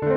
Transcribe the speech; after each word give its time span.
Muy 0.00 0.10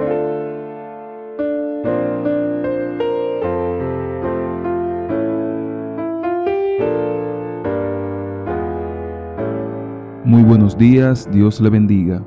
buenos 10.43 10.77
días, 10.77 11.27
Dios 11.31 11.59
le 11.61 11.71
bendiga. 11.71 12.23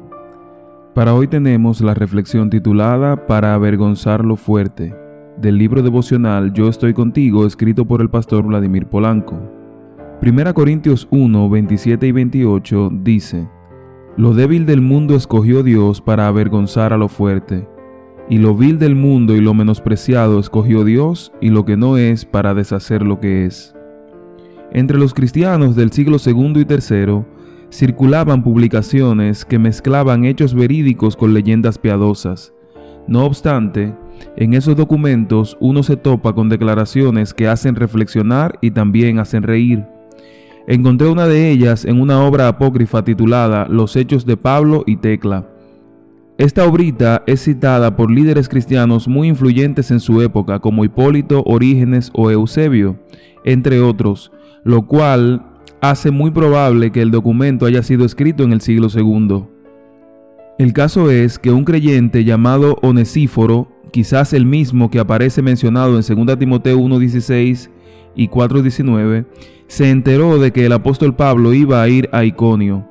Para 0.95 1.15
hoy 1.15 1.29
tenemos 1.29 1.81
la 1.81 1.95
reflexión 1.95 2.51
titulada 2.51 3.27
Para 3.27 3.55
avergonzar 3.55 4.25
lo 4.25 4.35
fuerte, 4.35 4.93
del 5.37 5.59
libro 5.59 5.83
devocional 5.83 6.53
Yo 6.53 6.69
estoy 6.69 6.93
contigo, 6.93 7.47
escrito 7.47 7.85
por 7.85 8.01
el 8.01 8.11
pastor 8.11 8.45
Vladimir 8.45 8.87
Polanco. 8.87 9.39
1 10.21 10.55
Corintios 10.55 11.07
1, 11.13 11.49
27 11.49 12.07
y 12.09 12.13
28 12.13 12.91
dice, 13.03 13.49
Lo 14.17 14.33
débil 14.33 14.65
del 14.65 14.81
mundo 14.81 15.17
escogió 15.17 15.65
Dios 15.65 16.01
para 16.01 16.29
avergonzar 16.29 16.93
a 16.93 16.97
lo 16.97 17.09
fuerte, 17.09 17.67
y 18.31 18.39
lo 18.39 18.55
vil 18.55 18.79
del 18.79 18.95
mundo 18.95 19.35
y 19.35 19.41
lo 19.41 19.55
menospreciado 19.55 20.39
escogió 20.39 20.85
Dios 20.85 21.33
y 21.41 21.51
lo 21.51 21.65
que 21.65 21.77
no 21.77 21.97
es 21.97 22.25
para 22.25 22.55
deshacer 22.55 23.03
lo 23.03 23.19
que 23.19 23.45
es. 23.45 23.75
Entre 24.71 24.99
los 24.99 25.15
cristianos 25.15 25.75
del 25.75 25.91
siglo 25.91 26.19
II 26.25 26.61
y 26.61 26.73
III, 26.73 27.25
circulaban 27.71 28.45
publicaciones 28.45 29.45
que 29.45 29.59
mezclaban 29.59 30.25
hechos 30.25 30.55
verídicos 30.55 31.17
con 31.17 31.35
leyendas 31.35 31.77
piadosas. 31.77 32.55
No 33.09 33.25
obstante, 33.25 33.95
en 34.37 34.55
esos 34.55 34.77
documentos 34.77 35.57
uno 35.59 35.83
se 35.83 35.97
topa 35.97 36.33
con 36.35 36.49
declaraciones 36.49 37.35
que 37.35 37.49
hacen 37.49 37.75
reflexionar 37.75 38.59
y 38.61 38.71
también 38.71 39.19
hacen 39.19 39.43
reír. 39.43 39.85
Encontré 40.67 41.09
una 41.09 41.27
de 41.27 41.51
ellas 41.51 41.85
en 41.85 42.01
una 42.01 42.23
obra 42.25 42.49
apócrifa 42.49 43.05
titulada 43.05 43.67
Los 43.69 43.97
Hechos 43.97 44.25
de 44.25 44.39
Pablo 44.39 44.83
y 44.87 44.97
Tecla. 44.97 45.47
Esta 46.39 46.67
obrita 46.67 47.23
es 47.27 47.45
citada 47.45 47.97
por 47.97 48.11
líderes 48.11 48.49
cristianos 48.49 49.07
muy 49.07 49.29
influyentes 49.29 49.91
en 49.91 50.01
su 50.01 50.23
época 50.23 50.61
como 50.61 50.85
Hipólito, 50.85 51.43
Orígenes 51.45 52.11
o 52.15 52.31
Eusebio, 52.31 52.99
entre 53.45 53.81
otros, 53.81 54.33
lo 54.65 54.87
cual 54.87 55.45
hace 55.83 56.11
muy 56.11 56.31
probable 56.31 56.91
que 56.93 57.03
el 57.03 57.11
documento 57.11 57.67
haya 57.67 57.83
sido 57.83 58.07
escrito 58.07 58.43
en 58.43 58.53
el 58.53 58.63
siglo 58.63 58.89
II. 58.93 59.45
El 60.59 60.73
caso 60.73 61.11
es 61.11 61.39
que 61.39 61.51
un 61.51 61.65
creyente 61.65 62.25
llamado 62.25 62.79
Onesíforo, 62.81 63.69
quizás 63.93 64.33
el 64.33 64.47
mismo 64.47 64.91
que 64.91 64.99
aparece 64.99 65.43
mencionado 65.43 66.01
en 66.01 66.27
2 66.27 66.39
Timoteo 66.39 66.79
1.16 66.79 67.69
y 68.15 68.29
4.19, 68.29 69.27
se 69.67 69.91
enteró 69.91 70.39
de 70.39 70.53
que 70.53 70.67
el 70.67 70.73
apóstol 70.73 71.17
Pablo 71.17 71.53
iba 71.53 71.83
a 71.83 71.89
ir 71.89 72.09
a 72.13 72.25
Iconio. 72.25 72.87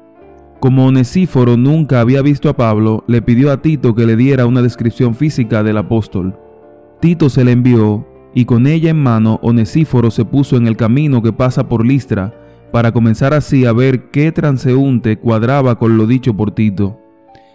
Como 0.60 0.86
Onesíforo 0.86 1.58
nunca 1.58 2.00
había 2.00 2.22
visto 2.22 2.50
a 2.50 2.56
Pablo, 2.56 3.04
le 3.08 3.22
pidió 3.22 3.52
a 3.52 3.62
Tito 3.62 3.94
que 3.96 4.06
le 4.06 4.16
diera 4.16 4.46
una 4.46 4.62
descripción 4.62 5.14
física 5.14 5.64
del 5.64 5.78
apóstol. 5.78 6.38
Tito 7.02 7.30
se 7.30 7.44
le 7.44 7.52
envió, 7.52 8.08
y 8.34 8.46
con 8.46 8.66
ella 8.66 8.90
en 8.90 9.04
mano 9.04 9.40
Onesíforo 9.44 10.10
se 10.10 10.26
puso 10.26 10.56
en 10.56 10.68
el 10.68 10.78
camino 10.78 11.22
que 11.22 11.34
pasa 11.34 11.68
por 11.68 11.86
Listra, 11.86 12.34
para 12.72 12.92
comenzar 12.92 13.34
así 13.34 13.66
a 13.66 13.74
ver 13.74 14.10
qué 14.10 14.32
transeúnte 14.32 15.20
cuadraba 15.20 15.78
con 15.78 15.98
lo 15.98 16.08
dicho 16.08 16.34
por 16.34 16.52
Tito. 16.52 17.00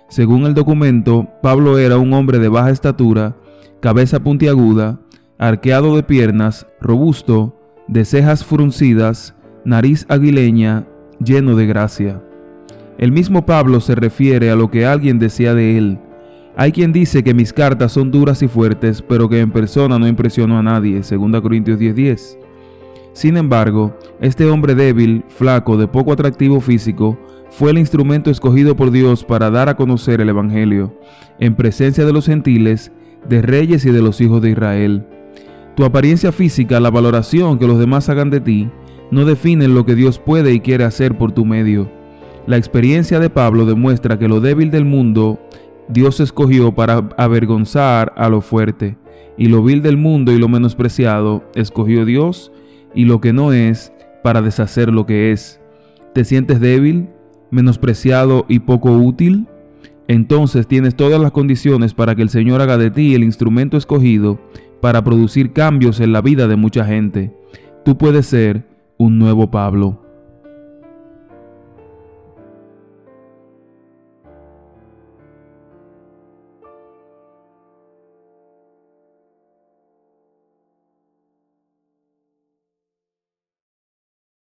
Según 0.08 0.44
el 0.44 0.54
documento, 0.54 1.26
Pablo 1.42 1.76
era 1.76 1.98
un 1.98 2.12
hombre 2.12 2.38
de 2.38 2.48
baja 2.48 2.70
estatura, 2.70 3.36
cabeza 3.80 4.20
puntiaguda, 4.20 5.00
arqueado 5.38 5.96
de 5.96 6.02
piernas, 6.02 6.66
robusto, 6.80 7.57
de 7.88 8.04
cejas 8.04 8.44
fruncidas, 8.44 9.34
nariz 9.64 10.06
aguileña, 10.08 10.86
lleno 11.24 11.56
de 11.56 11.66
gracia. 11.66 12.22
El 12.98 13.12
mismo 13.12 13.46
Pablo 13.46 13.80
se 13.80 13.94
refiere 13.94 14.50
a 14.50 14.56
lo 14.56 14.70
que 14.70 14.84
alguien 14.84 15.18
decía 15.18 15.54
de 15.54 15.78
él. 15.78 15.98
Hay 16.56 16.72
quien 16.72 16.92
dice 16.92 17.22
que 17.22 17.34
mis 17.34 17.52
cartas 17.52 17.92
son 17.92 18.10
duras 18.10 18.42
y 18.42 18.48
fuertes, 18.48 19.00
pero 19.00 19.28
que 19.28 19.40
en 19.40 19.52
persona 19.52 19.98
no 19.98 20.06
impresionó 20.06 20.58
a 20.58 20.62
nadie, 20.62 21.02
2 21.02 21.40
Corintios 21.40 21.78
10:10. 21.78 22.38
Sin 23.12 23.36
embargo, 23.36 23.96
este 24.20 24.44
hombre 24.44 24.74
débil, 24.74 25.24
flaco, 25.28 25.76
de 25.76 25.88
poco 25.88 26.12
atractivo 26.12 26.60
físico, 26.60 27.18
fue 27.50 27.70
el 27.70 27.78
instrumento 27.78 28.30
escogido 28.30 28.76
por 28.76 28.90
Dios 28.90 29.24
para 29.24 29.50
dar 29.50 29.68
a 29.68 29.76
conocer 29.76 30.20
el 30.20 30.28
Evangelio, 30.28 30.92
en 31.40 31.54
presencia 31.54 32.04
de 32.04 32.12
los 32.12 32.26
gentiles, 32.26 32.92
de 33.28 33.40
reyes 33.40 33.84
y 33.86 33.90
de 33.90 34.02
los 34.02 34.20
hijos 34.20 34.42
de 34.42 34.50
Israel. 34.50 35.06
Tu 35.78 35.84
apariencia 35.84 36.32
física, 36.32 36.80
la 36.80 36.90
valoración 36.90 37.56
que 37.56 37.68
los 37.68 37.78
demás 37.78 38.08
hagan 38.08 38.30
de 38.30 38.40
ti, 38.40 38.68
no 39.12 39.24
definen 39.24 39.76
lo 39.76 39.86
que 39.86 39.94
Dios 39.94 40.18
puede 40.18 40.52
y 40.52 40.58
quiere 40.58 40.82
hacer 40.82 41.16
por 41.16 41.30
tu 41.30 41.44
medio. 41.44 41.88
La 42.48 42.56
experiencia 42.56 43.20
de 43.20 43.30
Pablo 43.30 43.64
demuestra 43.64 44.18
que 44.18 44.26
lo 44.26 44.40
débil 44.40 44.72
del 44.72 44.84
mundo 44.84 45.38
Dios 45.88 46.18
escogió 46.18 46.74
para 46.74 47.08
avergonzar 47.16 48.12
a 48.16 48.28
lo 48.28 48.40
fuerte, 48.40 48.98
y 49.36 49.46
lo 49.46 49.62
vil 49.62 49.80
del 49.80 49.96
mundo 49.96 50.32
y 50.32 50.38
lo 50.38 50.48
menospreciado 50.48 51.44
escogió 51.54 52.04
Dios 52.04 52.50
y 52.92 53.04
lo 53.04 53.20
que 53.20 53.32
no 53.32 53.52
es 53.52 53.92
para 54.24 54.42
deshacer 54.42 54.92
lo 54.92 55.06
que 55.06 55.30
es. 55.30 55.60
¿Te 56.12 56.24
sientes 56.24 56.58
débil, 56.58 57.08
menospreciado 57.52 58.46
y 58.48 58.58
poco 58.58 58.90
útil? 58.90 59.46
Entonces 60.08 60.66
tienes 60.66 60.96
todas 60.96 61.20
las 61.20 61.32
condiciones 61.32 61.92
para 61.92 62.14
que 62.14 62.22
el 62.22 62.30
Señor 62.30 62.62
haga 62.62 62.78
de 62.78 62.90
ti 62.90 63.14
el 63.14 63.22
instrumento 63.22 63.76
escogido 63.76 64.40
para 64.80 65.04
producir 65.04 65.52
cambios 65.52 66.00
en 66.00 66.12
la 66.12 66.22
vida 66.22 66.48
de 66.48 66.56
mucha 66.56 66.84
gente. 66.84 67.34
Tú 67.84 67.98
puedes 67.98 68.26
ser 68.26 68.64
un 68.96 69.18
nuevo 69.18 69.50
Pablo. 69.50 70.07